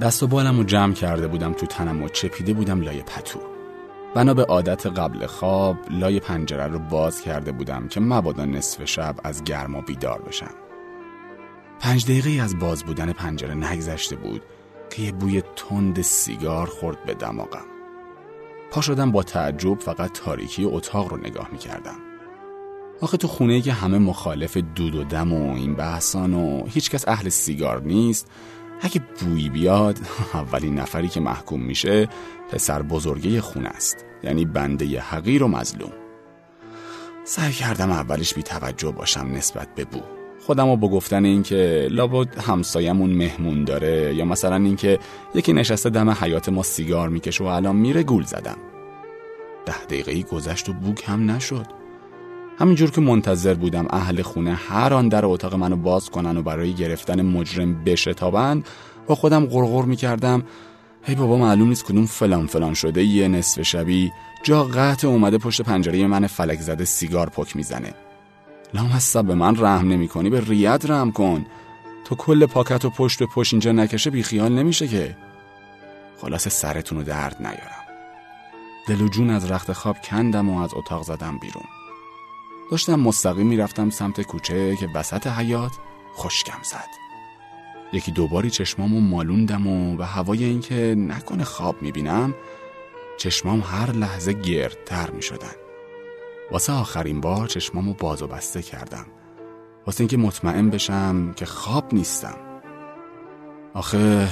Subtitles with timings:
[0.00, 3.40] دست و بالم رو جمع کرده بودم تو تنم و چپیده بودم لای پتو.
[4.14, 9.16] بنا به عادت قبل خواب لای پنجره رو باز کرده بودم که مبادا نصف شب
[9.24, 10.54] از گرما بیدار بشم.
[11.80, 14.42] پنج دقیقه از باز بودن پنجره نگذشته بود
[14.90, 17.66] که یه بوی تند سیگار خورد به دماغم.
[18.70, 21.96] پا شدم با تعجب فقط تاریکی اتاق رو نگاه می کردم
[23.00, 27.28] آخه تو خونه که همه مخالف دود و دم و این بحثان و هیچکس اهل
[27.28, 28.30] سیگار نیست
[28.80, 29.98] اگه بویی بیاد
[30.34, 32.08] اولین نفری که محکوم میشه
[32.52, 34.04] پسر بزرگه خونه است.
[34.22, 35.92] یعنی بنده حقیر و مظلوم.
[37.24, 40.00] سعی کردم اولش بی توجه باشم نسبت به بو.
[40.46, 44.98] خودم رو با گفتن اینکه لابد همسایمون مهمون داره یا مثلا اینکه
[45.34, 48.56] یکی نشسته دم حیات ما سیگار می‌کشه و الان میره گول زدم.
[49.66, 51.79] ده دقیقه گذشت و بو هم نشد.
[52.60, 56.72] همینجور که منتظر بودم اهل خونه هر آن در اتاق منو باز کنن و برای
[56.72, 58.66] گرفتن مجرم بشتابند
[59.06, 60.42] با خودم غرغر می‌کردم.
[61.02, 65.62] هی بابا معلوم نیست کدوم فلان فلان شده یه نصف شبی جا قطع اومده پشت
[65.62, 67.94] پنجره من فلک زده سیگار پک می‌زنه.
[68.74, 71.46] لام هستا به من رحم نمی کنی به ریت رحم کن.
[72.04, 75.16] تو کل پاکت و پشت و پشت اینجا نکشه بیخیال نمیشه که.
[76.20, 77.84] خلاص سرتون رو درد نیارم.
[78.88, 81.79] دل و جون از رخت خواب کندم و از اتاق زدم بیرون.
[82.70, 85.72] داشتم مستقیم می‌رفتم سمت کوچه که وسط حیات
[86.16, 86.88] خشکم زد.
[87.92, 92.34] یکی دوباری چشمامو مالوندم و به هوای اینکه نکنه خواب می‌بینم
[93.18, 95.54] چشمام هر لحظه گردتر می‌شدن.
[96.50, 99.06] واسه آخرین بار چشمامو باز و بسته کردم.
[99.86, 102.36] واسه اینکه مطمئن بشم که خواب نیستم.
[103.74, 104.28] آخه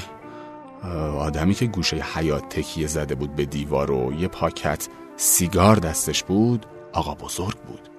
[1.19, 6.67] آدمی که گوشه حیات تکیه زده بود به دیوار و یه پاکت سیگار دستش بود
[6.93, 7.98] آقا بزرگ بود.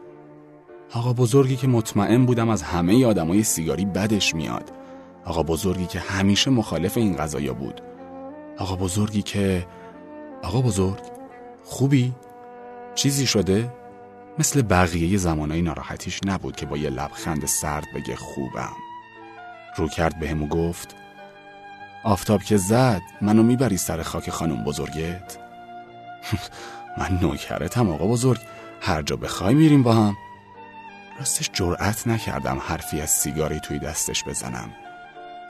[0.94, 4.72] آقا بزرگی که مطمئن بودم از همه آدمای سیگاری بدش میاد.
[5.26, 7.82] آقا بزرگی که همیشه مخالف این قضایا بود.
[8.58, 9.68] آقا بزرگی که
[10.44, 11.00] آقا بزرگ
[11.64, 12.14] خوبی؟
[12.96, 13.74] چیزی شده؟
[14.40, 18.76] مثل بقیه زمانای ناراحتیش نبود که با یه لبخند سرد بگه خوبم.
[19.78, 20.96] رو کرد بهم و گفت
[22.04, 25.38] آفتاب که زد منو می‌بری سر خاک خانم بزرگت؟
[26.98, 28.40] من نوکرتم آقا بزرگ
[28.82, 30.16] هر جا بخوای میریم با هم.
[31.20, 34.72] راستش جرأت نکردم حرفی از سیگاری توی دستش بزنم.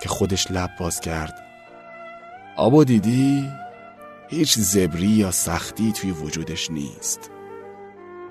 [0.02, 1.34] که خودش لب باز کرد.
[2.58, 3.52] آبا دیدی؟
[4.30, 7.32] هیچ زبری یا سختی توی وجودش نیست.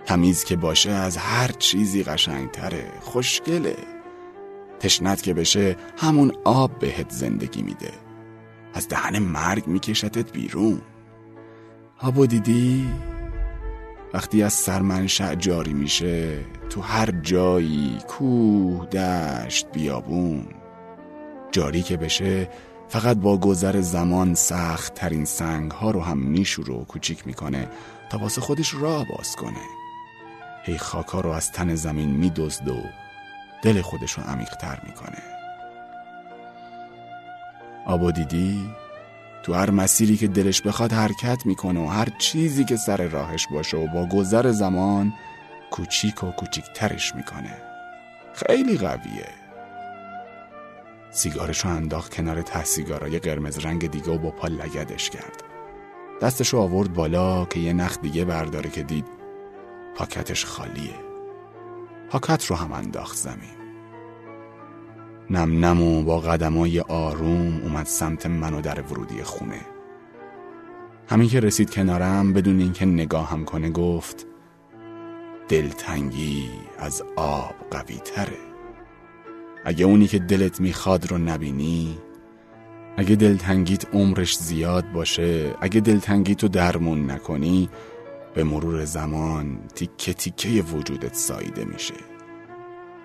[0.06, 2.93] تمیز که باشه از هر چیزی قشنگتره.
[3.00, 3.77] خوشگله.
[4.81, 7.93] تشنت که بشه همون آب بهت زندگی میده.
[8.75, 10.82] از دهن مرگ میکشتت بیرون.
[12.00, 12.88] آبا دیدی؟
[14.15, 16.39] وقتی از سرمنشأ جاری میشه
[16.71, 20.47] تو هر جایی کوه دشت بیابون
[21.53, 22.49] جاری که بشه
[22.89, 27.69] فقط با گذر زمان سخت ترین سنگ ها رو هم میشوره و کوچیک می‌کنه
[28.11, 29.63] تا واسه خودش راه باز کنه.
[30.65, 32.83] هی خاکا رو از تن زمین میدزد و
[33.63, 35.23] دل خودش رو عمیقتر می‌کنه.
[37.87, 38.71] آبا دیدی
[39.48, 43.76] تو هر مسیری که دلش بخواد حرکت می‌کنه و هر چیزی که سر راهش باشه
[43.76, 45.12] و با گذر زمان
[45.70, 47.62] کوچیک و کوچیکترش می‌کنه.
[48.34, 49.28] خیلی قویه.
[51.10, 55.42] سیگارش رو انداخت کنار ته سیگارای قرمز رنگ دیگه و با پا لگدش کرد.
[56.22, 59.06] دستش رو آورد بالا که یه نخ دیگه برداره که دید
[59.97, 60.94] پاکتش خالیه.
[62.10, 63.58] پاکت رو هم انداخت زمین.
[65.30, 69.60] نم نم و با قدمای آروم اومد سمت من و در ورودی خونه.
[71.09, 74.27] همین که رسید کنارم بدون اینکه نگاهم کنه گفت
[75.48, 78.39] دلتنگی از آب قوی تره.
[79.65, 81.98] اگه اونی که دلت می‌خواد رو نبینی
[82.97, 87.69] اگه دلتنگیت عمرش زیاد باشه اگه دلتنگیتو رو درمون نکنی
[88.34, 91.95] به مرور زمان تیکه تیکه وجودت سایده میشه.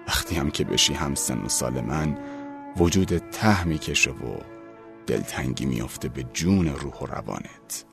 [0.07, 2.17] وقتی هم که بشی هم سن و سال من
[2.77, 4.37] وجودت ته می‌کشه و
[5.07, 7.85] دلتنگی میافته به جون روح و روانت.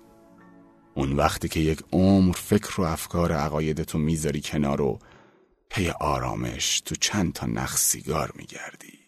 [0.95, 4.99] اون وقتی که یک عمر فکر و افکار عقایدتو می‌ذاری کنار و
[5.69, 8.99] پی آرامش تو چند تا نخ سیگار میگردی.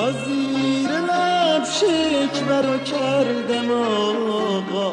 [0.00, 4.92] تا زیر لب شکر کردم آقا.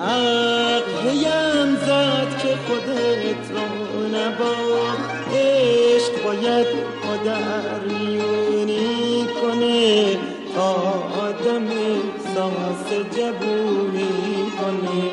[0.00, 4.54] عقلیم زد که خودت رو نبا
[5.34, 6.66] عشق باید
[7.06, 10.16] مادر میونی کنه.
[10.54, 10.72] تا
[11.22, 11.68] آدم
[12.34, 14.08] ساس جبونی
[14.60, 15.10] کنه.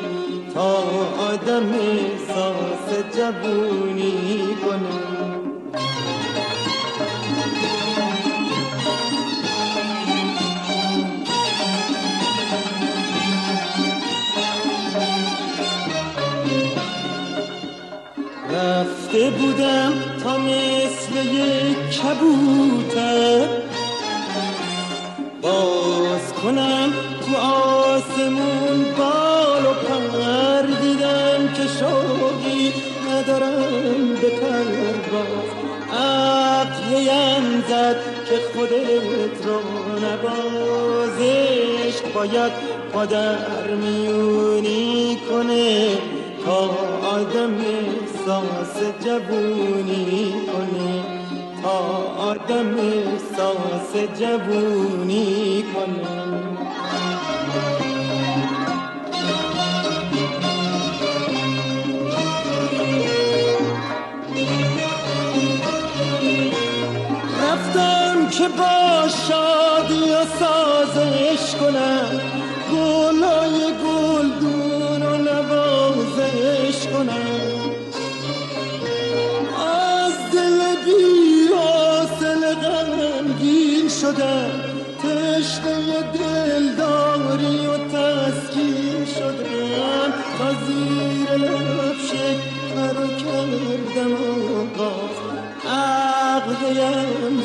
[0.54, 0.72] تا
[1.32, 1.72] آدم
[2.28, 5.09] ساس جبونی کنه.
[19.20, 19.92] رفته بودم
[20.24, 23.46] تا مثل یک کبوتر.
[25.42, 32.72] باز کنم تو آسمون بال و پر دیدم که شوقی
[33.10, 35.48] ندارم به پرواز.
[35.92, 37.96] عقلیم زد
[38.28, 39.60] که خودت رو
[40.06, 41.96] نبازش.
[42.14, 42.52] باید
[42.92, 45.88] پادر میونی کنه.
[46.44, 46.70] تا
[47.08, 51.04] آدم احساس جوونی کنه.
[51.62, 51.78] تا
[52.18, 56.30] آدم احساس جوونی کنه.
[67.42, 72.20] رفتم که با شادی و سازش کنم.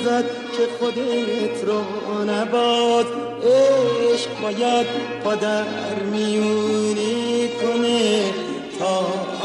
[0.06, 0.26] عقلیم زد
[0.58, 1.82] که خودت رو
[2.24, 3.06] نباد
[3.44, 4.88] عشق باید
[5.24, 5.64] پادر
[6.12, 8.22] میونی کنه
[8.80, 8.98] تا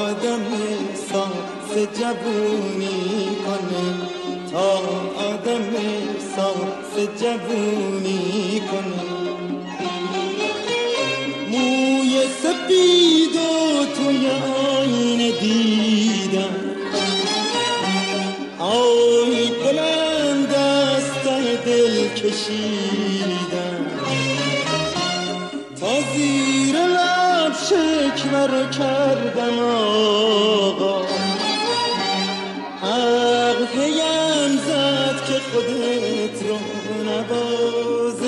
[0.05, 0.47] آدم
[0.95, 4.09] ساس جوونی کنه.
[4.53, 4.73] تا
[5.33, 5.71] آدم
[6.37, 9.21] ساس جوونی کنه.
[11.51, 13.10] موی سپید
[22.31, 23.87] کشیدم.
[25.81, 31.03] تا زیر لب شکر کردم آقا.
[32.83, 36.59] عقلیم زد که خودت رو
[37.11, 38.25] نبازش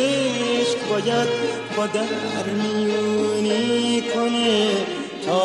[0.91, 1.29] باید
[1.77, 4.71] پادر میونی کنه
[5.27, 5.41] تا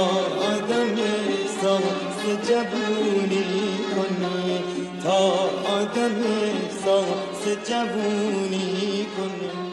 [0.53, 3.45] آدم احساس جوونی
[3.95, 4.77] کنه.
[5.03, 5.17] تا
[5.73, 7.36] آدم احساس
[7.69, 9.66] جوونی کنه